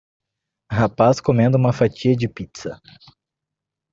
[0.71, 2.81] Rapaz comendo uma fatia de pizza